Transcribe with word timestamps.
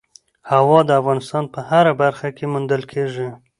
هوا 0.51 0.79
د 0.87 0.91
افغانستان 1.01 1.43
په 1.53 1.59
هره 1.69 1.93
برخه 2.01 2.27
کې 2.37 2.45
موندل 2.53 2.81
کېږي. 2.91 3.29